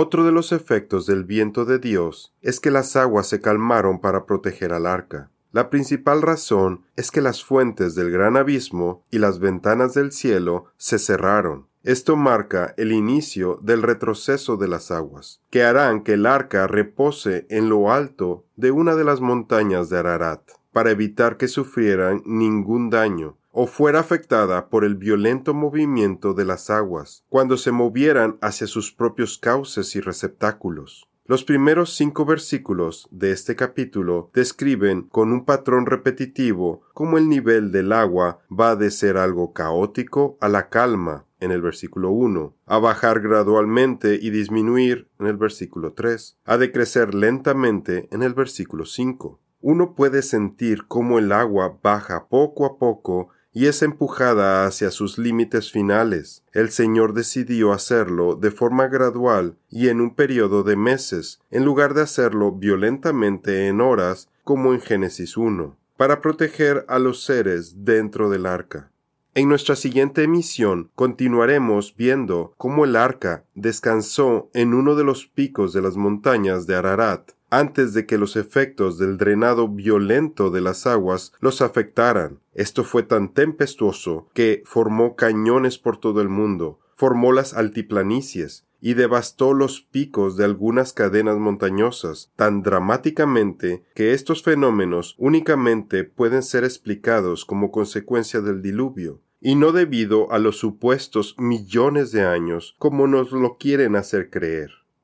otro 0.00 0.24
de 0.24 0.32
los 0.32 0.52
efectos 0.52 1.06
del 1.06 1.24
viento 1.24 1.64
de 1.64 1.78
Dios 1.78 2.34
es 2.42 2.60
que 2.60 2.70
las 2.70 2.94
aguas 2.94 3.26
se 3.26 3.40
calmaron 3.40 4.00
para 4.00 4.26
proteger 4.26 4.72
al 4.72 4.86
arca. 4.86 5.30
La 5.50 5.70
principal 5.70 6.20
razón 6.20 6.84
es 6.94 7.10
que 7.10 7.22
las 7.22 7.42
fuentes 7.42 7.94
del 7.94 8.10
gran 8.10 8.36
abismo 8.36 9.02
y 9.10 9.18
las 9.18 9.38
ventanas 9.38 9.94
del 9.94 10.12
cielo 10.12 10.66
se 10.76 10.98
cerraron. 10.98 11.68
Esto 11.84 12.16
marca 12.16 12.74
el 12.76 12.92
inicio 12.92 13.58
del 13.62 13.82
retroceso 13.82 14.58
de 14.58 14.68
las 14.68 14.90
aguas, 14.90 15.40
que 15.48 15.64
harán 15.64 16.02
que 16.02 16.12
el 16.12 16.26
arca 16.26 16.66
repose 16.66 17.46
en 17.48 17.70
lo 17.70 17.90
alto 17.90 18.44
de 18.56 18.72
una 18.72 18.94
de 18.94 19.04
las 19.04 19.22
montañas 19.22 19.88
de 19.88 19.98
Ararat, 19.98 20.42
para 20.78 20.92
evitar 20.92 21.38
que 21.38 21.48
sufrieran 21.48 22.22
ningún 22.24 22.88
daño, 22.88 23.36
o 23.50 23.66
fuera 23.66 23.98
afectada 23.98 24.68
por 24.68 24.84
el 24.84 24.94
violento 24.94 25.52
movimiento 25.52 26.34
de 26.34 26.44
las 26.44 26.70
aguas, 26.70 27.24
cuando 27.28 27.56
se 27.56 27.72
movieran 27.72 28.38
hacia 28.42 28.68
sus 28.68 28.92
propios 28.92 29.38
cauces 29.38 29.96
y 29.96 30.00
receptáculos. 30.00 31.08
Los 31.26 31.42
primeros 31.42 31.96
cinco 31.96 32.24
versículos 32.24 33.08
de 33.10 33.32
este 33.32 33.56
capítulo 33.56 34.30
describen 34.32 35.02
con 35.02 35.32
un 35.32 35.44
patrón 35.44 35.84
repetitivo 35.84 36.82
cómo 36.94 37.18
el 37.18 37.28
nivel 37.28 37.72
del 37.72 37.90
agua 37.90 38.38
va 38.48 38.76
de 38.76 38.92
ser 38.92 39.16
algo 39.16 39.52
caótico 39.52 40.38
a 40.40 40.48
la 40.48 40.68
calma 40.68 41.24
en 41.40 41.50
el 41.50 41.60
versículo 41.60 42.12
1, 42.12 42.54
a 42.66 42.78
bajar 42.78 43.18
gradualmente 43.18 44.16
y 44.22 44.30
disminuir 44.30 45.08
en 45.18 45.26
el 45.26 45.38
versículo 45.38 45.92
3, 45.94 46.38
a 46.44 46.56
decrecer 46.56 47.16
lentamente 47.16 48.06
en 48.12 48.22
el 48.22 48.32
versículo 48.32 48.84
5. 48.84 49.40
Uno 49.60 49.94
puede 49.94 50.22
sentir 50.22 50.86
cómo 50.86 51.18
el 51.18 51.32
agua 51.32 51.78
baja 51.82 52.28
poco 52.28 52.64
a 52.64 52.78
poco 52.78 53.30
y 53.52 53.66
es 53.66 53.82
empujada 53.82 54.66
hacia 54.66 54.90
sus 54.90 55.18
límites 55.18 55.72
finales. 55.72 56.44
El 56.52 56.70
Señor 56.70 57.12
decidió 57.12 57.72
hacerlo 57.72 58.36
de 58.36 58.52
forma 58.52 58.86
gradual 58.86 59.56
y 59.68 59.88
en 59.88 60.00
un 60.00 60.14
periodo 60.14 60.62
de 60.62 60.76
meses, 60.76 61.40
en 61.50 61.64
lugar 61.64 61.94
de 61.94 62.02
hacerlo 62.02 62.52
violentamente 62.52 63.66
en 63.66 63.80
horas 63.80 64.28
como 64.44 64.72
en 64.74 64.80
Génesis 64.80 65.36
1, 65.36 65.76
para 65.96 66.20
proteger 66.20 66.84
a 66.88 67.00
los 67.00 67.24
seres 67.24 67.84
dentro 67.84 68.30
del 68.30 68.46
arca. 68.46 68.92
En 69.34 69.48
nuestra 69.48 69.76
siguiente 69.76 70.22
emisión 70.22 70.90
continuaremos 70.94 71.94
viendo 71.96 72.54
cómo 72.56 72.84
el 72.84 72.96
arca 72.96 73.44
descansó 73.54 74.50
en 74.54 74.74
uno 74.74 74.94
de 74.94 75.04
los 75.04 75.26
picos 75.26 75.72
de 75.72 75.82
las 75.82 75.96
montañas 75.96 76.66
de 76.66 76.76
Ararat, 76.76 77.32
antes 77.50 77.94
de 77.94 78.06
que 78.06 78.18
los 78.18 78.36
efectos 78.36 78.98
del 78.98 79.16
drenado 79.16 79.68
violento 79.68 80.50
de 80.50 80.60
las 80.60 80.86
aguas 80.86 81.32
los 81.40 81.62
afectaran. 81.62 82.40
Esto 82.54 82.84
fue 82.84 83.02
tan 83.02 83.32
tempestuoso 83.32 84.28
que 84.34 84.62
formó 84.64 85.16
cañones 85.16 85.78
por 85.78 85.98
todo 85.98 86.20
el 86.20 86.28
mundo, 86.28 86.80
formó 86.94 87.32
las 87.32 87.54
altiplanicies, 87.54 88.64
y 88.80 88.94
devastó 88.94 89.54
los 89.54 89.80
picos 89.80 90.36
de 90.36 90.44
algunas 90.44 90.92
cadenas 90.92 91.36
montañosas 91.36 92.30
tan 92.36 92.62
dramáticamente 92.62 93.84
que 93.94 94.12
estos 94.12 94.42
fenómenos 94.42 95.14
únicamente 95.18 96.04
pueden 96.04 96.42
ser 96.42 96.64
explicados 96.64 97.44
como 97.44 97.70
consecuencia 97.70 98.40
del 98.40 98.62
diluvio, 98.62 99.20
y 99.40 99.54
no 99.54 99.72
debido 99.72 100.30
a 100.32 100.38
los 100.38 100.58
supuestos 100.58 101.34
millones 101.38 102.12
de 102.12 102.22
años 102.22 102.76
como 102.78 103.06
nos 103.06 103.32
lo 103.32 103.56
quieren 103.56 103.96
hacer 103.96 104.30
creer. 104.30 104.70